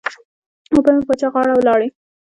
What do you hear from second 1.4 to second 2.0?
ولاړې.